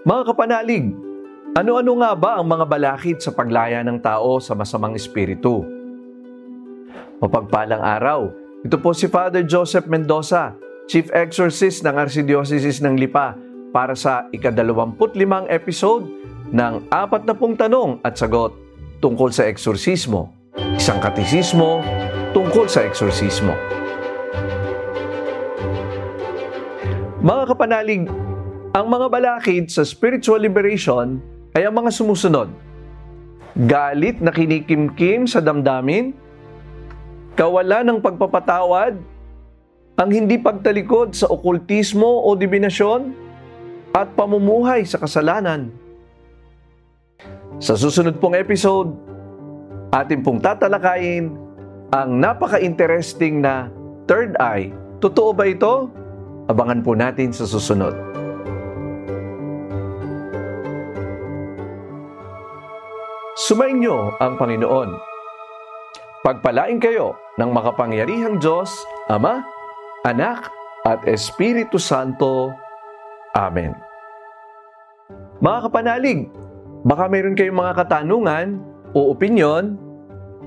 [0.00, 0.96] Mga kapanalig,
[1.52, 5.60] ano-ano nga ba ang mga balakid sa paglaya ng tao sa masamang espiritu?
[7.20, 8.32] Mapagpalang araw,
[8.64, 10.56] ito po si Father Joseph Mendoza,
[10.88, 13.36] Chief Exorcist ng Archdiocese ng Lipa
[13.76, 16.08] para sa ikadalawamput limang episode
[16.48, 18.56] ng apat na pong tanong at sagot
[19.04, 20.32] tungkol sa eksorsismo,
[20.80, 21.84] isang katisismo
[22.32, 23.52] tungkol sa eksorsismo.
[27.20, 28.08] Mga kapanalig,
[28.70, 31.18] ang mga balakid sa spiritual liberation
[31.58, 32.46] ay ang mga sumusunod.
[33.66, 36.14] Galit na kinikimkim sa damdamin,
[37.34, 38.94] kawalan ng pagpapatawad,
[39.98, 43.10] ang hindi pagtalikod sa okultismo o divinasyon,
[43.90, 45.74] at pamumuhay sa kasalanan.
[47.58, 48.94] Sa susunod pong episode,
[49.90, 51.34] atin pong tatalakayin
[51.90, 53.66] ang napaka-interesting na
[54.06, 54.70] third eye.
[55.02, 55.90] Totoo ba ito?
[56.46, 58.19] Abangan po natin sa susunod.
[63.40, 65.00] Sumainyo ang Panginoon.
[66.20, 68.68] Pagpalain kayo ng makapangyarihang Diyos,
[69.08, 69.40] Ama,
[70.04, 70.52] Anak,
[70.84, 72.52] at Espiritu Santo.
[73.32, 73.72] Amen.
[75.40, 76.28] Mga kapanalig,
[76.84, 78.60] baka mayroon kayong mga katanungan
[78.92, 79.80] o opinion,